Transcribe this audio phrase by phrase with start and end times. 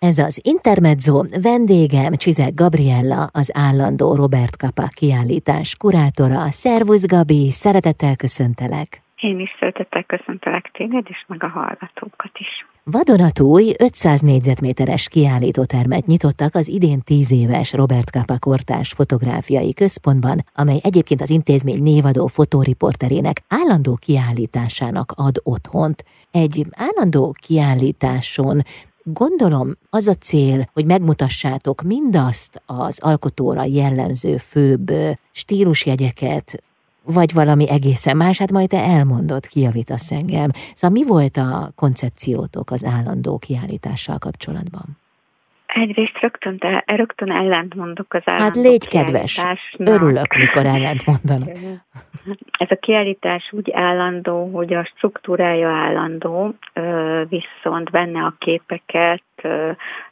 [0.00, 6.50] Ez az Intermezzo, vendégem Csizek Gabriella, az állandó Robert Kapa kiállítás kurátora.
[6.50, 9.02] Szervusz Gabi, szeretettel köszöntelek!
[9.20, 12.66] Én is szeretettel köszöntelek téged, és meg a hallgatókat is.
[12.84, 20.80] Vadonatúj 500 négyzetméteres kiállítótermet nyitottak az idén 10 éves Robert Kapa Kortás Fotográfiai Központban, amely
[20.82, 26.04] egyébként az intézmény névadó fotóriporterének állandó kiállításának ad otthont.
[26.30, 28.60] Egy állandó kiállításon
[29.02, 34.92] Gondolom az a cél, hogy megmutassátok mindazt az alkotóra jellemző főbb
[35.32, 36.62] stílusjegyeket,
[37.04, 40.50] vagy valami egészen más, hát majd te elmondod, kijavítasz engem.
[40.74, 44.98] Szóval mi volt a koncepciótok az állandó kiállítással kapcsolatban?
[45.80, 49.44] Egyrészt rögtön, de rögtön ellent mondok az Hát légy kedves,
[49.78, 51.56] örülök, mikor ellent mondanak.
[52.58, 56.54] Ez a kiállítás úgy állandó, hogy a struktúrája állandó,
[57.28, 59.22] viszont benne a képeket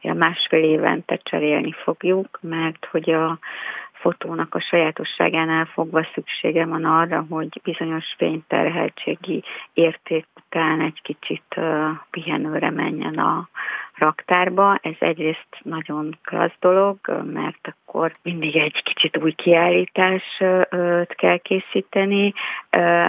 [0.02, 3.39] a másfél évente cserélni fogjuk, mert hogy a
[3.92, 11.61] fotónak a sajátosságánál fogva szüksége van arra, hogy bizonyos fényterheltségi érték után egy kicsit
[12.11, 13.48] pihenőre menjen a
[13.98, 14.78] raktárba.
[14.83, 16.98] Ez egyrészt nagyon klassz dolog,
[17.33, 20.38] mert akkor mindig egy kicsit új kiállítást
[21.08, 22.33] kell készíteni,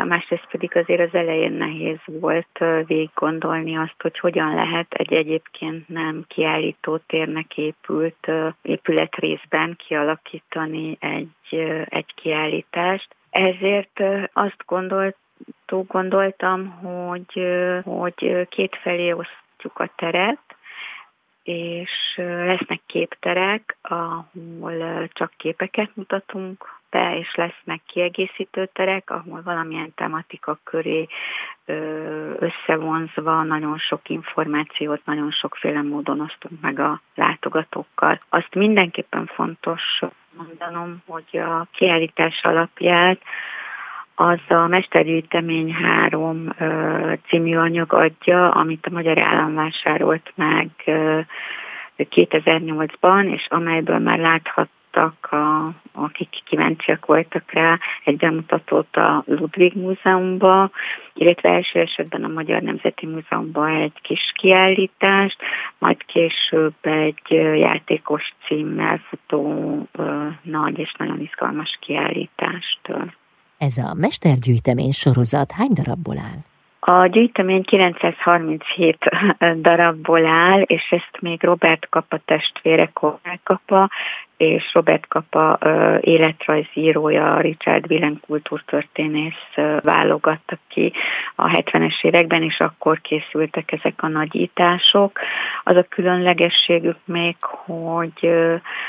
[0.07, 5.88] másrészt pedig azért az elején nehéz volt végig gondolni azt, hogy hogyan lehet egy egyébként
[5.88, 13.16] nem kiállító térnek épült épületrészben kialakítani egy, egy kiállítást.
[13.29, 15.17] Ezért azt gondolt,
[15.67, 17.47] gondoltam, hogy,
[17.83, 20.56] hogy kétfelé osztjuk a teret,
[21.48, 30.59] és lesznek képterek, ahol csak képeket mutatunk be, és lesznek kiegészítő terek, ahol valamilyen tematika
[30.64, 31.08] köré
[32.38, 38.22] összevonzva nagyon sok információt, nagyon sokféle módon osztunk meg a látogatókkal.
[38.30, 40.00] Azt mindenképpen fontos
[40.38, 43.20] mondanom, hogy a kiállítás alapját
[44.19, 46.53] az a Mestergyűjtemény 3
[47.28, 50.69] című anyag adja, amit a Magyar Állam vásárolt meg
[51.97, 60.72] 2008-ban, és amelyből már láthattak, a, akik kíváncsiak voltak rá, egy bemutatót a Ludwig Múzeumban,
[61.13, 65.38] illetve első esetben a Magyar Nemzeti Múzeumban egy kis kiállítást,
[65.77, 69.88] majd később egy játékos címmel futó
[70.41, 72.79] nagy és nagyon izgalmas kiállítást.
[73.57, 76.40] Ez a mestergyűjtemény sorozat hány darabból áll?
[76.79, 78.97] A gyűjtemény 937
[79.69, 83.90] darabból áll, és ezt még Robert Kapa testvére Kornál Kapa,
[84.38, 85.59] és Robert Kapa
[86.01, 90.94] életrajzírója, Richard Willen kultúrtörténész válogattak ki
[91.35, 95.19] a 70-es években, és akkor készültek ezek a nagyítások.
[95.63, 98.29] Az a különlegességük még, hogy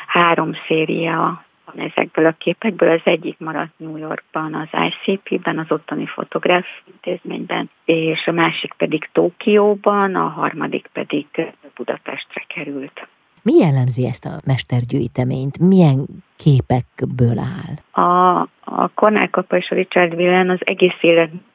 [0.06, 2.90] három széria van ezekből a képekből.
[2.90, 9.08] Az egyik maradt New Yorkban, az ICP-ben, az ottani fotográf intézményben, és a másik pedig
[9.12, 11.26] Tokióban, a harmadik pedig
[11.74, 13.08] Budapestre került.
[13.42, 15.58] Mi jellemzi ezt a mestergyűjteményt?
[15.58, 16.06] Milyen
[16.36, 18.04] képekből áll?
[18.04, 21.46] A, a Cornell Kappa és a Richard Villen az egész életet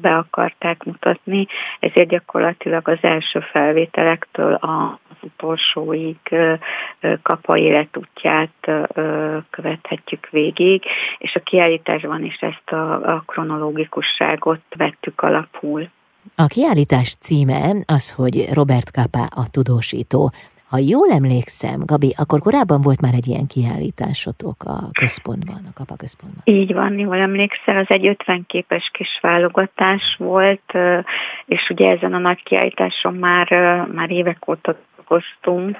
[0.00, 1.46] be akarták mutatni,
[1.80, 6.16] ezért gyakorlatilag az első felvételektől a utolsóig
[7.22, 8.70] kapa életútját
[9.50, 10.82] követhetjük végig,
[11.18, 15.90] és a kiállításban is ezt a, a kronológikusságot vettük alapul.
[16.36, 20.30] A kiállítás címe az, hogy Robert Kappa a tudósító.
[20.72, 25.96] Ha jól emlékszem, Gabi, akkor korábban volt már egy ilyen kiállításotok a központban, a Kapa
[25.96, 26.42] központban.
[26.44, 30.72] Így van, jól emlékszel, az egy 50 képes kis válogatás volt,
[31.46, 33.48] és ugye ezen a nagy kiállításon már,
[33.92, 35.76] már évek óta dolgoztunk,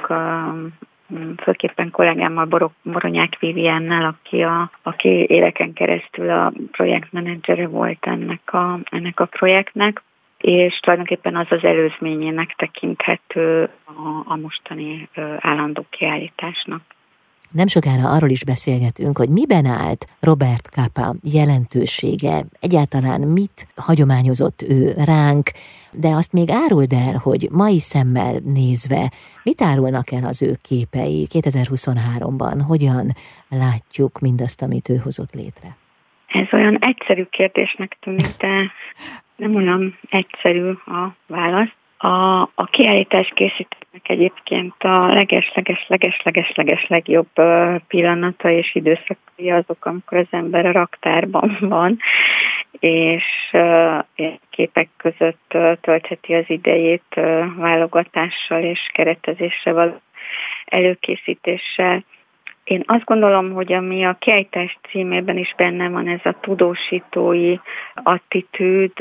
[1.42, 8.78] főképpen kollégámmal Borok, Boronyák Viviennel, aki, a, aki éveken keresztül a projektmenedzsere volt ennek a,
[8.90, 10.02] ennek a projektnek
[10.42, 15.08] és tulajdonképpen az az előzményének tekinthető a, a mostani
[15.40, 16.82] állandó kiállításnak.
[17.50, 24.92] Nem sokára arról is beszélgetünk, hogy miben állt Robert Capa jelentősége, egyáltalán mit hagyományozott ő
[25.04, 25.50] ránk,
[25.92, 29.10] de azt még áruld el, hogy mai szemmel nézve,
[29.42, 33.06] mit árulnak el az ő képei 2023-ban, hogyan
[33.48, 35.81] látjuk mindazt, amit ő hozott létre?
[36.62, 38.72] Olyan egyszerű kérdésnek tűnik, de
[39.36, 41.72] nem olyan egyszerű a válasz.
[41.96, 47.28] A, a kiállítás készítőnek egyébként a leges-leges-leges-leges-leges legjobb
[47.88, 51.98] pillanata és időszakai azok, amikor az ember a raktárban van,
[52.70, 53.24] és
[54.50, 57.20] képek között töltheti az idejét
[57.56, 60.00] válogatással és keretezéssel
[60.64, 62.04] előkészítéssel.
[62.64, 67.56] Én azt gondolom, hogy ami a kiállítás címében is benne van, ez a tudósítói
[67.94, 68.92] attitűd,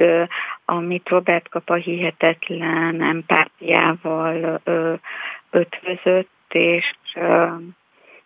[0.65, 4.61] amit Robert Kapa hihetetlen empátiával
[5.49, 6.93] ötvözött, és,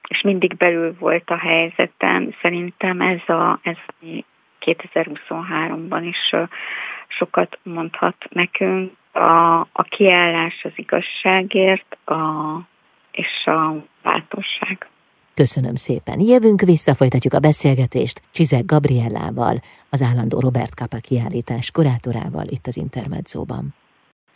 [0.08, 2.36] és mindig belül volt a helyzetem.
[2.42, 3.78] Szerintem ez a, ez
[4.62, 6.36] 2023-ban is
[7.08, 8.92] sokat mondhat nekünk.
[9.12, 12.60] A, a kiállás az igazságért a,
[13.12, 13.74] és a
[14.04, 14.88] bátorság.
[15.36, 16.20] Köszönöm szépen.
[16.20, 19.56] Jövünk vissza, folytatjuk a beszélgetést Csizek Gabriellával,
[19.90, 23.74] az állandó Robert Kapa kiállítás kurátorával itt az Intermedzóban.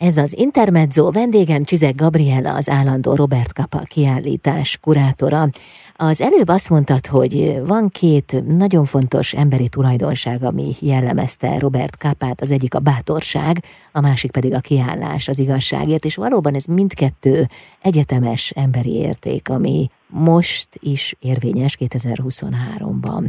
[0.00, 5.48] Ez az Intermezzo vendégem Csizek Gabriella, az állandó Robert Kapa kiállítás kurátora.
[5.96, 12.40] Az előbb azt mondtad, hogy van két nagyon fontos emberi tulajdonság, ami jellemezte Robert Kapát,
[12.40, 17.46] az egyik a bátorság, a másik pedig a kiállás az igazságért, és valóban ez mindkettő
[17.82, 23.24] egyetemes emberi érték, ami most is érvényes 2023-ban.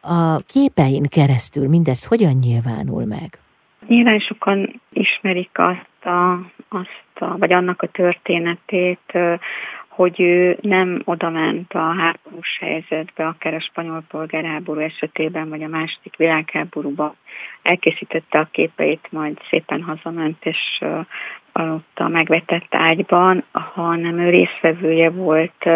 [0.00, 3.40] A képein keresztül mindez hogyan nyilvánul meg?
[3.86, 6.32] Nyilván sokan ismerik azt a,
[6.68, 9.18] azt a, vagy annak a történetét,
[9.96, 16.16] hogy ő nem odament a háborús helyzetbe, akár a spanyol polgárháború esetében, vagy a második
[16.16, 17.14] világháborúban.
[17.62, 20.80] Elkészítette a képeit, majd szépen hazament, és
[21.52, 25.68] aludt a megvetett ágyban, hanem ő részvevője volt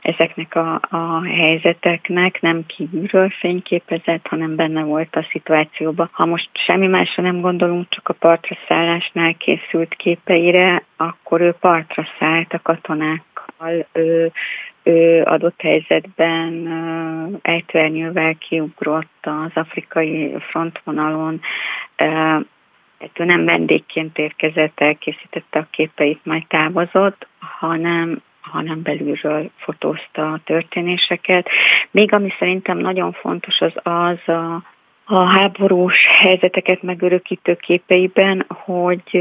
[0.00, 6.08] ezeknek a, a helyzeteknek, nem kívülről fényképezett, hanem benne volt a szituációban.
[6.12, 12.06] Ha most semmi másra nem gondolunk, csak a partra szállásnál készült képeire, akkor ő partra
[12.18, 12.58] szállt a
[13.58, 14.32] katonákkal, ő,
[14.82, 16.68] ő adott helyzetben
[17.42, 21.40] ejtőernyővel kiugrott az afrikai frontvonalon,
[23.14, 31.48] ő nem vendégként érkezett, elkészítette a képeit, majd távozott, hanem hanem belülről fotózta a történéseket.
[31.90, 34.18] Még ami szerintem nagyon fontos, az az
[35.08, 39.20] a háborús helyzeteket megörökítő képeiben, hogy,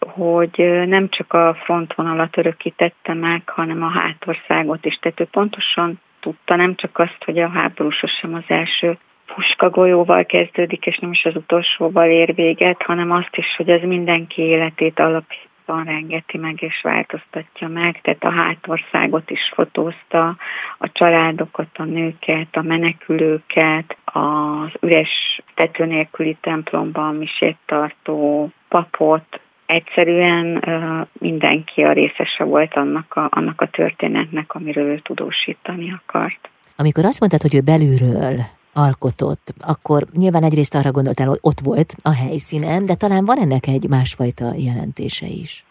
[0.00, 4.98] hogy nem csak a frontvonalat örökítette meg, hanem a hátországot is.
[4.98, 8.98] Tehát ő pontosan tudta nem csak azt, hogy a háború sosem az első
[9.34, 13.82] puska golyóval kezdődik, és nem is az utolsóval ér véget, hanem azt is, hogy ez
[13.82, 20.36] mindenki életét alapjában rengeti meg és változtatja meg, tehát a hátországot is fotózta,
[20.78, 30.64] a családokat, a nőket, a menekülőket, az üres tető nélküli templomban misét tartó papot, egyszerűen
[31.12, 36.48] mindenki a részese volt annak a, annak a történetnek, amiről ő tudósítani akart.
[36.76, 38.34] Amikor azt mondtad, hogy ő belülről
[38.72, 43.66] alkotott, akkor nyilván egyrészt arra gondoltál, hogy ott volt a helyszínen, de talán van ennek
[43.66, 45.64] egy másfajta jelentése is.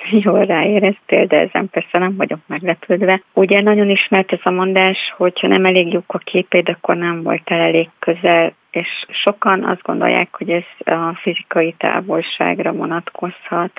[0.24, 3.22] jól ráéreztél, de ezen persze nem vagyok meglepődve.
[3.32, 7.60] Ugye nagyon ismert ez a mondás, hogy nem elég jók a képéd, akkor nem voltál
[7.60, 13.70] elég közel, és sokan azt gondolják, hogy ez a fizikai távolságra vonatkozhat,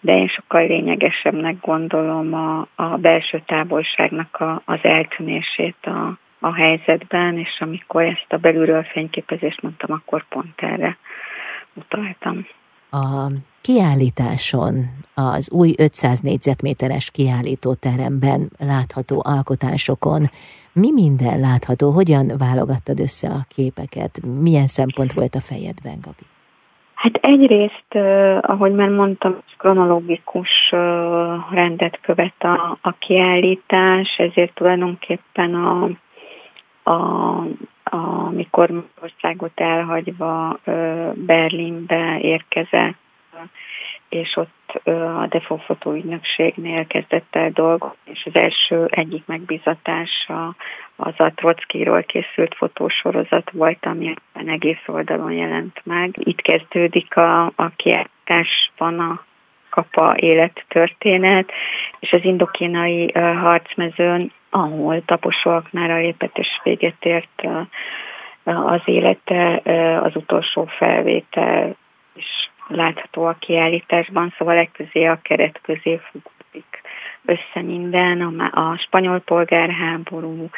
[0.00, 7.38] de én sokkal lényegesebbnek gondolom a, a belső távolságnak a, az eltűnését a, a helyzetben,
[7.38, 10.96] és amikor ezt a belülről fényképezést mondtam, akkor pont erre
[11.74, 12.46] utaltam.
[12.90, 13.30] A
[13.62, 14.74] kiállításon,
[15.14, 20.22] az új 500 négyzetméteres kiállítóteremben látható alkotásokon
[20.72, 21.90] mi minden látható?
[21.90, 24.20] Hogyan válogattad össze a képeket?
[24.40, 26.26] Milyen szempont volt a fejedben, Gabi?
[26.94, 27.94] Hát egyrészt,
[28.40, 30.48] ahogy már mondtam, kronológikus
[31.50, 35.88] rendet követ a, a kiállítás, ezért tulajdonképpen a
[36.82, 37.44] a,
[37.84, 40.58] amikor országot elhagyva
[41.14, 42.98] Berlinbe érkezett,
[44.08, 50.54] és ott a Defo fotóügynökségnél kezdett el dolgozni, és az első egyik megbizatása
[50.96, 56.14] az a Trockiról készült fotósorozat volt, ami egész oldalon jelent meg.
[56.18, 59.24] Itt kezdődik a, a kiáltásban a
[59.70, 61.52] kapa élettörténet,
[61.98, 67.42] és az indokínai harcmezőn ahol taposóaknára lépett és véget ért
[68.44, 69.62] az élete,
[70.02, 71.76] az utolsó felvétel
[72.14, 76.82] is látható a kiállításban, szóval legközé a keret közé fogódik
[77.24, 80.48] össze minden, a, a spanyol polgárháború,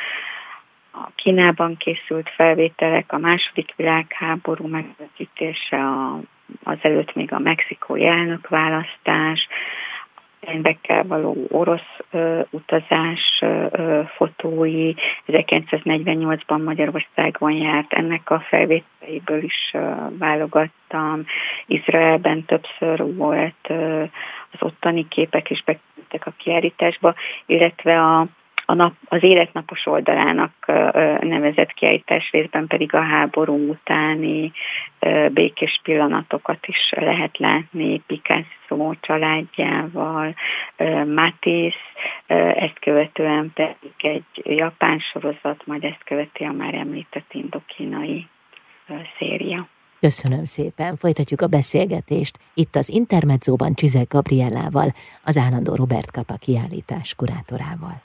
[0.93, 6.19] a Kínában készült felvételek, a második világháború megvetítése, a,
[6.63, 9.49] az előtt még a mexikói elnökválasztás,
[10.47, 14.93] Einbeckkel való orosz ö, utazás ö, fotói,
[15.27, 21.25] 1948-ban Magyarországon járt, ennek a felvételéből is ö, válogattam.
[21.67, 24.03] Izraelben többször volt, ö,
[24.51, 27.15] az ottani képek is bekerültek a kiállításba,
[27.47, 28.27] illetve a
[28.67, 30.53] a nap, az életnapos oldalának
[31.21, 34.53] nevezett kiállítás részben pedig a háború utáni
[35.33, 40.35] békés pillanatokat is lehet látni Picasso családjával,
[41.15, 41.77] Matisse,
[42.55, 48.27] ezt követően pedig egy japán sorozat, majd ezt követi a már említett indokínai
[49.19, 49.69] széria.
[50.01, 54.89] Köszönöm szépen, folytatjuk a beszélgetést itt az Intermedzóban Csizek Gabriellával,
[55.25, 58.03] az állandó Robert Kapa kiállítás kurátorával.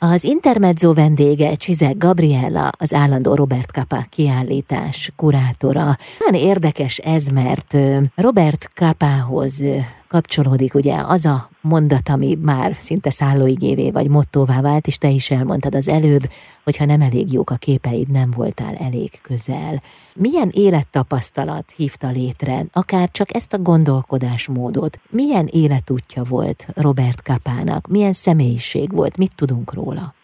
[0.00, 5.96] Az intermezzo vendége Csizek Gabriella, az állandó Robert Kappa kiállítás kurátora.
[6.18, 7.76] Nagyon érdekes ez, mert
[8.14, 9.64] Robert Kapához
[10.08, 15.30] kapcsolódik ugye az a mondat, ami már szinte szállóigévé vagy mottóvá vált, és te is
[15.30, 16.22] elmondtad az előbb,
[16.64, 19.74] hogyha nem elég jók a képeid, nem voltál elég közel.
[20.16, 24.98] Milyen élettapasztalat hívta létre, akár csak ezt a gondolkodásmódot?
[25.10, 27.86] Milyen életútja volt Robert Kapának?
[27.86, 29.18] Milyen személyiség volt?
[29.18, 30.16] Mit tudunk róla?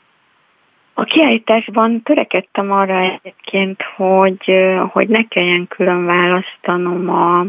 [0.97, 4.55] A kiállításban törekedtem arra egyébként, hogy,
[4.93, 7.47] hogy ne kelljen külön választanom a,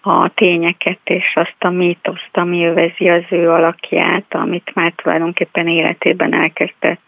[0.00, 6.34] a tényeket és azt a mítoszt, ami övezi az ő alakját, amit már tulajdonképpen életében
[6.34, 7.00] elkezdett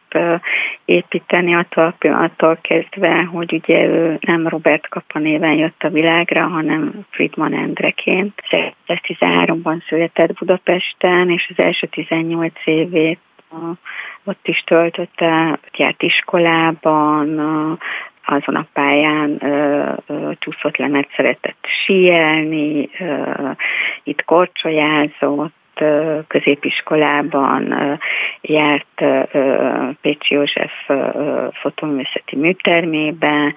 [0.84, 7.06] építeni attól attól kezdve, hogy ugye ő nem Robert Kapa néven jött a világra, hanem
[7.10, 8.42] Friedman Endreként.
[8.86, 13.18] 1913-ban született Budapesten, és az első 18 évét
[14.24, 17.40] ott is töltötte, járt iskolában,
[18.30, 23.50] azon a pályán ö, ö, csúszott le, mert szeretett síelni, ö,
[24.02, 25.52] itt korcsolyázott,
[26.26, 27.74] középiskolában
[28.40, 29.04] járt
[30.00, 30.72] Pécsi József
[31.52, 33.54] fotoművészeti műtermébe,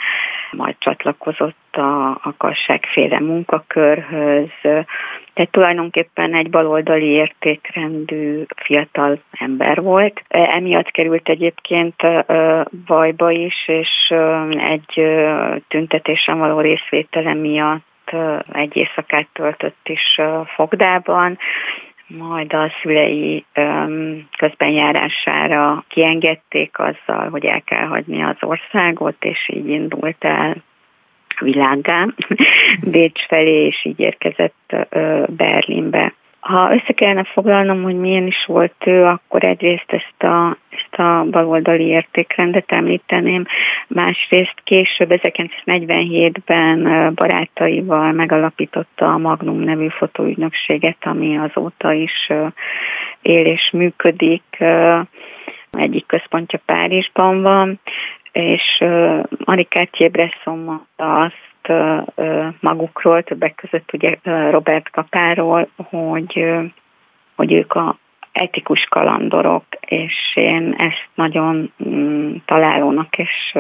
[0.51, 4.50] majd csatlakozott a, a kasságféle munkakörhöz,
[5.34, 10.22] tehát tulajdonképpen egy baloldali értékrendű fiatal ember volt.
[10.27, 11.96] Emiatt került egyébként
[12.86, 14.13] bajba is, és
[14.58, 15.03] egy
[15.68, 18.12] tüntetésen való részvétele miatt
[18.53, 20.20] egy éjszakát töltött is
[20.56, 21.38] fogdában,
[22.17, 23.46] majd a szülei
[24.38, 30.55] közbenjárására kiengedték azzal, hogy el kell hagyni az országot, és így indult el
[31.39, 32.05] világá,
[32.91, 34.75] Bécs felé, és így érkezett
[35.27, 36.13] Berlinbe.
[36.44, 41.26] Ha össze kellene foglalnom, hogy milyen is volt ő, akkor egyrészt ezt a, ezt a
[41.32, 43.46] baloldali értékrendet említeném,
[43.88, 52.30] másrészt később 1947-ben barátaival megalapította a Magnum nevű fotóügynökséget, ami azóta is
[53.22, 54.58] él és működik.
[55.72, 57.80] Egyik központja Párizsban van,
[58.32, 58.84] és
[59.46, 61.52] Marikát Bresson mondta azt,
[62.60, 64.17] magukról, többek között ugye
[64.51, 66.46] Robert Kapáról, hogy,
[67.36, 67.98] hogy ők a
[68.32, 73.58] etikus kalandorok, és én ezt nagyon mm, találónak és,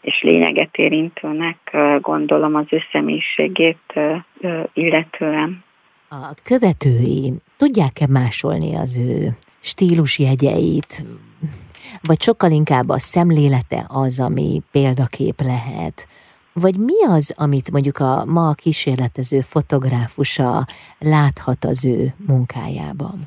[0.00, 4.00] és lényeget érintőnek gondolom az ő személyiségét
[4.72, 5.64] illetően.
[6.08, 9.28] A követői tudják-e másolni az ő
[9.60, 11.04] stílusjegyeit,
[12.02, 16.06] vagy sokkal inkább a szemlélete az, ami példakép lehet,
[16.54, 20.50] vagy mi az, amit mondjuk a ma kísérletező fotográfusa
[20.98, 23.18] láthat az ő munkájában?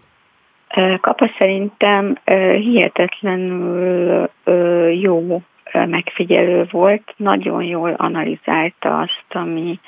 [1.02, 2.18] Kapa szerintem
[2.60, 4.30] hihetetlenül
[5.02, 5.42] jó
[5.74, 9.80] megfigyelő volt, nagyon jól analizálta azt, ami,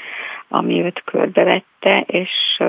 [0.48, 2.62] ami őt körbevette, és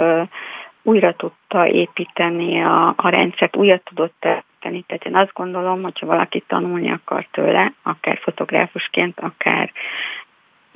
[0.82, 4.26] újra tudta építeni a, a rendszert, újra tudott
[4.60, 4.84] építeni.
[4.86, 9.72] Tehát én azt gondolom, hogyha valaki tanulni akar tőle, akár fotográfusként, akár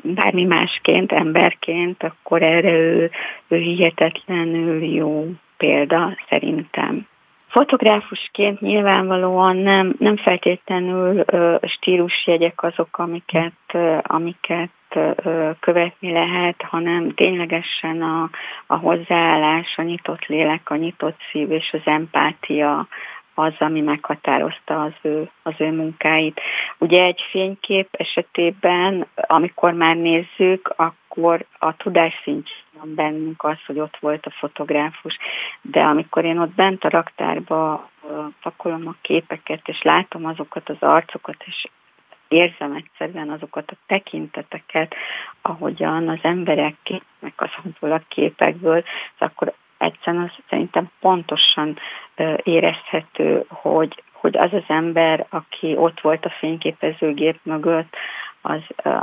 [0.04, 3.10] bármi másként, emberként, akkor erre ő,
[3.48, 7.06] ő hihetetlenül jó példa szerintem.
[7.48, 17.14] Fotográfusként nyilvánvalóan nem, nem feltétlenül ö, stílusjegyek azok, amiket, ö, amiket ö, követni lehet, hanem
[17.14, 18.30] ténylegesen a,
[18.66, 22.86] a hozzáállás, a nyitott lélek, a nyitott szív és az empátia
[23.34, 26.40] az, ami meghatározta az ő, az ő munkáit.
[26.78, 33.96] Ugye egy fénykép esetében, amikor már nézzük, akkor a tudás szintjén bennünk az, hogy ott
[34.00, 35.16] volt a fotográfus,
[35.62, 37.90] de amikor én ott bent a raktárba
[38.42, 41.66] pakolom a képeket, és látom azokat az arcokat, és
[42.28, 44.94] érzem egyszerűen azokat a tekinteteket,
[45.42, 48.84] ahogyan az emberek képnek azokból a képekből,
[49.18, 51.78] akkor egyszerűen az szerintem pontosan
[52.42, 57.96] érezhető, hogy, hogy az az ember, aki ott volt a fényképezőgép mögött,
[58.40, 58.62] az,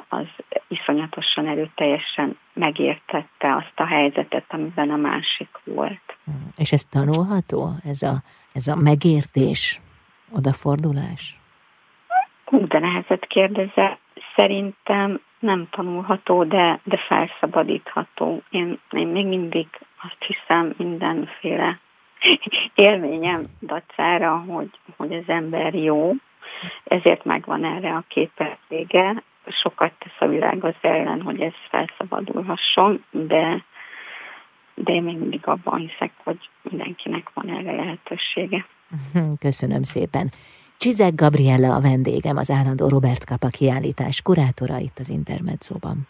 [0.09, 0.25] az
[0.67, 6.17] iszonyatosan erőteljesen megértette azt a helyzetet, amiben a másik volt.
[6.25, 6.47] Hmm.
[6.57, 8.13] És ez tanulható, ez a,
[8.53, 9.79] ez a megértés,
[10.35, 11.39] odafordulás?
[12.45, 13.99] Hú, de nehezet kérdezel.
[14.35, 18.41] Szerintem nem tanulható, de, de felszabadítható.
[18.49, 19.67] Én, én még mindig
[20.03, 21.79] azt hiszem mindenféle
[22.75, 26.13] élményem dacára, hogy, hogy az ember jó,
[26.83, 29.23] ezért megvan erre a képessége.
[29.47, 33.63] Sokat tesz a világ az ellen, hogy ez felszabadulhasson, de,
[34.75, 38.65] de én még mindig abban hiszek, hogy mindenkinek van erre lehetősége.
[39.45, 40.29] Köszönöm szépen.
[40.77, 46.07] Csizek Gabriella a vendégem, az állandó Robert Kapa kiállítás kurátora itt az Intermedzóban.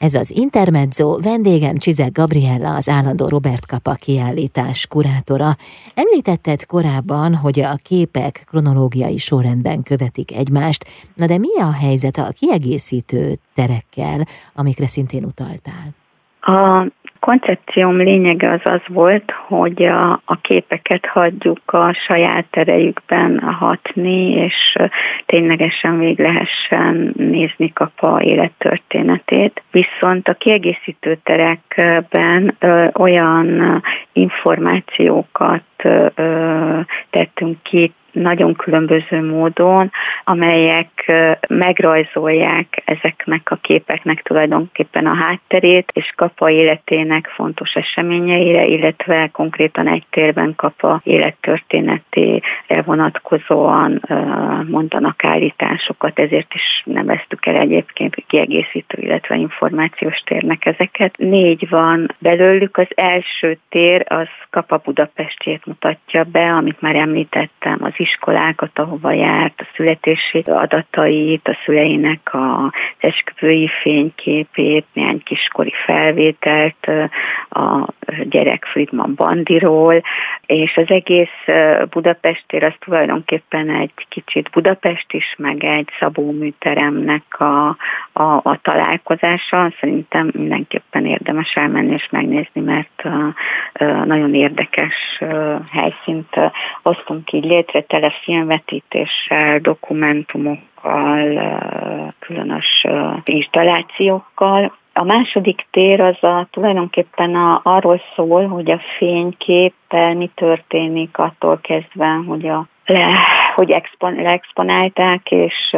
[0.00, 5.50] Ez az Intermezzo, vendégem Csizek Gabriella, az állandó Robert Kapa kiállítás kurátora.
[5.94, 12.32] Említetted korábban, hogy a képek kronológiai sorrendben követik egymást, na de mi a helyzet a
[12.38, 15.94] kiegészítő terekkel, amikre szintén utaltál?
[16.40, 16.90] A
[17.30, 24.76] koncepcióm lényege az az volt, hogy a, a képeket hagyjuk a saját erejükben hatni, és
[25.26, 29.62] ténylegesen még lehessen nézni kapa élettörténetét.
[29.70, 33.82] Viszont a kiegészítő terekben ö, olyan
[34.12, 36.06] információkat ö,
[37.10, 39.90] tettünk ki nagyon különböző módon,
[40.24, 41.12] amelyek
[41.48, 50.04] megrajzolják ezeknek a képeknek tulajdonképpen a hátterét, és Kapa életének fontos eseményeire, illetve konkrétan egy
[50.10, 54.02] térben Kapa élettörténetére vonatkozóan
[54.68, 61.16] mondanak állításokat, ezért is neveztük el egyébként kiegészítő, illetve információs térnek ezeket.
[61.18, 67.92] Négy van belőlük, az első tér az Kapa Budapestjét mutatja be, amit már említettem, az
[68.00, 76.90] iskolákat, ahova járt, a születési adatait, a szüleinek a esküvői fényképét, néhány kiskori felvételt
[77.50, 77.92] a
[78.22, 80.02] gyerek Friedman Bandiról,
[80.46, 81.44] és az egész
[81.90, 87.68] Budapestér az tulajdonképpen egy kicsit Budapest is, meg egy Szabó műteremnek a,
[88.12, 89.72] a, a találkozása.
[89.80, 93.02] Szerintem mindenképpen érdemes elmenni és megnézni, mert
[94.04, 95.22] nagyon érdekes
[95.70, 96.34] helyszínt
[96.82, 101.42] hoztunk így létre, tele filmvetítéssel, dokumentumokkal,
[102.18, 102.86] különös
[103.24, 104.78] installációkkal.
[104.92, 111.58] A második tér az a, tulajdonképpen a, arról szól, hogy a fényképpel mi történik attól
[111.62, 113.18] kezdve, hogy a le,
[113.54, 115.76] hogy expon, leexponálták és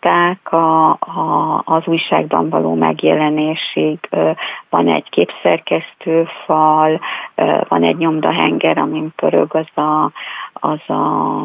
[0.00, 3.98] lenagyított a, a, az újságban való megjelenésig.
[4.70, 7.00] Van egy képszerkesztő fal,
[7.68, 10.10] van egy nyomdahenger, amin pörög az a,
[10.52, 11.40] az a,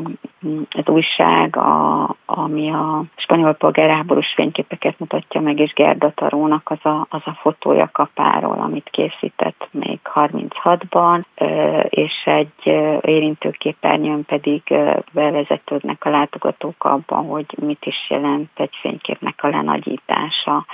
[0.69, 7.07] az újság, a, ami a spanyol polgárháborús fényképeket mutatja meg, és Gerda Tarónak az a,
[7.09, 11.23] az a fotója kapáról, amit készített még 36-ban,
[11.89, 12.65] és egy
[13.01, 14.61] érintőképernyőn pedig
[15.11, 20.65] bevezetődnek a látogatók abban, hogy mit is jelent egy fényképnek a lenagyítása.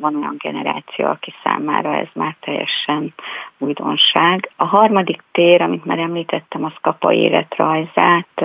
[0.00, 3.14] Van olyan generáció, aki számára ez már teljesen
[3.58, 4.50] újdonság.
[4.56, 8.44] A harmadik tér, amit már említettem, az Kapa életrajzát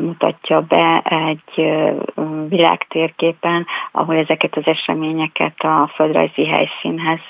[0.00, 1.72] mutatja be egy
[2.48, 7.20] világtérképen, ahol ezeket az eseményeket a földrajzi helyszínhez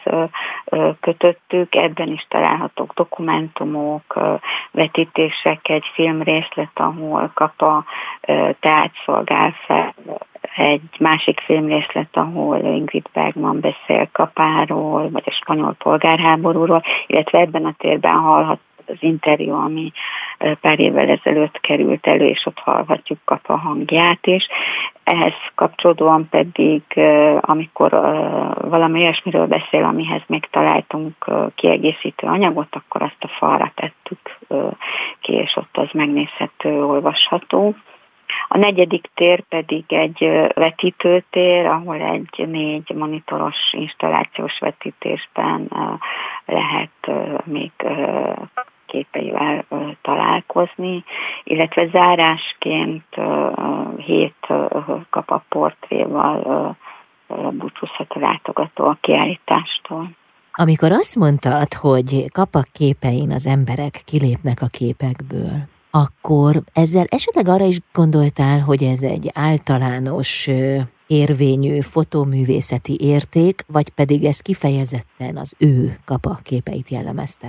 [1.00, 1.74] kötöttük.
[1.74, 4.20] Ebben is találhatók dokumentumok,
[4.70, 7.84] vetítések, egy filmrészlet, ahol Kapa
[8.60, 9.94] teát szolgál fel
[10.56, 17.74] egy másik filmrészlet, ahol Ingrid Bergman beszél Kapáról, vagy a spanyol polgárháborúról, illetve ebben a
[17.78, 19.92] térben hallhat az interjú, ami
[20.60, 24.46] pár évvel ezelőtt került elő, és ott hallhatjuk Kapa hangját is.
[25.04, 26.82] Ehhez kapcsolódóan pedig,
[27.40, 27.90] amikor
[28.60, 31.14] valami olyasmiről beszél, amihez még találtunk
[31.54, 34.38] kiegészítő anyagot, akkor azt a falra tettük
[35.20, 37.74] ki, és ott az megnézhető, olvasható.
[38.48, 40.18] A negyedik tér pedig egy
[40.54, 45.70] vetítőtér, ahol egy négy monitoros installációs vetítésben
[46.46, 47.10] lehet
[47.44, 47.70] még
[48.86, 49.64] képeivel
[50.02, 51.04] találkozni,
[51.44, 53.04] illetve zárásként
[53.96, 54.46] hét
[55.10, 56.76] kapa portréval
[57.50, 60.10] búcsúzhat a látogató a kiállítástól.
[60.52, 65.56] Amikor azt mondtad, hogy kapak képein az emberek kilépnek a képekből,
[66.02, 70.48] akkor ezzel esetleg arra is gondoltál, hogy ez egy általános
[71.06, 77.48] érvényű fotóművészeti érték, vagy pedig ez kifejezetten az ő kapa képeit jellemezte?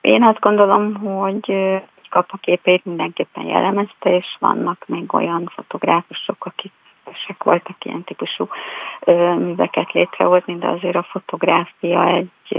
[0.00, 1.46] Én azt gondolom, hogy
[2.10, 6.72] kapaképét mindenképpen jellemezte, és vannak még olyan fotográfusok, akik
[7.08, 8.48] képesek voltak ilyen típusú
[9.36, 12.58] műveket létrehozni, de azért a fotográfia egy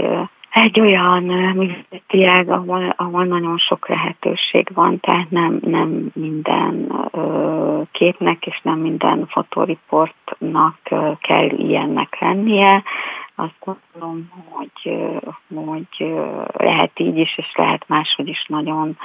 [0.50, 1.22] egy olyan
[1.54, 8.60] művészeti ág, ahol, ahol nagyon sok lehetőség van, tehát nem, nem minden ö, képnek és
[8.62, 12.82] nem minden fotoriportnak ö, kell ilyennek lennie.
[13.34, 14.98] Azt gondolom, hogy,
[15.64, 16.14] hogy
[16.52, 18.98] lehet így is, és lehet máshogy is nagyon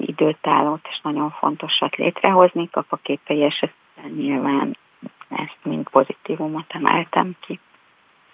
[0.00, 2.68] időtállót és nagyon fontosat létrehozni.
[2.70, 4.76] Kapaképei esetben nyilván
[5.28, 7.60] ezt mind pozitívumot emeltem ki.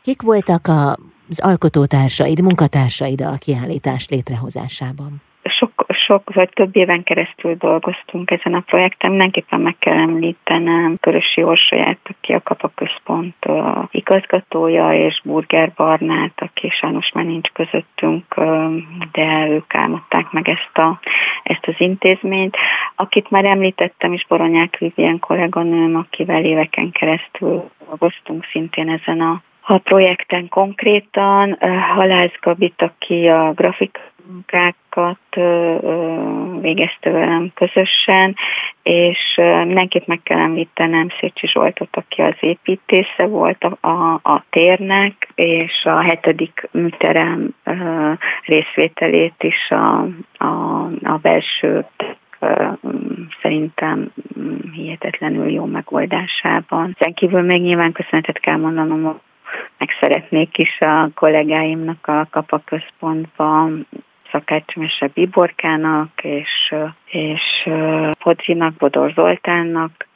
[0.02, 5.10] Kik voltak az alkotótársaid, munkatársaid a kiállítás létrehozásában?
[5.44, 9.10] Sok, sok vagy több éven keresztül dolgoztunk ezen a projekten.
[9.10, 13.36] Mindenképpen meg kell említenem Körösi Orsolyát, aki a Kapaközpont
[13.90, 18.34] igazgatója, és Burger Barnát, aki sajnos már nincs közöttünk,
[19.12, 21.00] de ők álmodták meg ezt, a,
[21.42, 22.56] ezt az intézményt.
[22.96, 29.78] Akit már említettem is, Boronyák Vivien kolléganőm, akivel éveken keresztül dolgoztunk szintén ezen a a
[29.78, 31.58] projekten konkrétan.
[31.94, 35.18] Halász Gabit, aki a grafikunkákat
[36.60, 38.36] végezte velem közösen,
[38.82, 39.18] és
[39.64, 45.84] mindenképp meg kell említenem Szécsi Zsoltot, aki az építésze volt a, a, a térnek, és
[45.84, 47.54] a hetedik műterem
[48.44, 50.06] részvételét is a,
[50.44, 51.86] a, a belső
[53.42, 54.12] szerintem
[54.72, 56.96] hihetetlenül jó megoldásában.
[56.98, 59.20] Ezen kívül még nyilván köszönetet kell mondanom
[59.82, 63.86] meg szeretnék is a kollégáimnak a kapaközpontban
[64.30, 67.68] Szakácsmese Biborkának és, és
[68.18, 70.08] Podzsinak, Bodor Zoltánnak,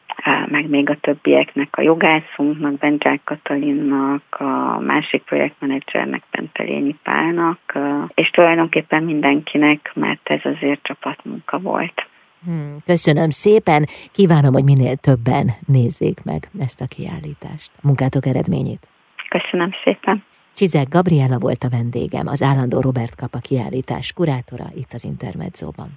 [0.47, 7.79] meg még a többieknek, a jogászunknak, Bencsák Katalinnak, a másik projektmenedzsernek, Pentelényi Pálnak,
[8.15, 12.07] és tulajdonképpen mindenkinek, mert ez azért csapatmunka volt.
[12.45, 18.95] Hmm, köszönöm szépen, kívánom, hogy minél többen nézzék meg ezt a kiállítást, a munkátok eredményét.
[19.29, 20.25] Köszönöm szépen.
[20.55, 25.89] Csizek Gabriela volt a vendégem, az állandó Robert Kapa kiállítás kurátora itt az Intermedzóban.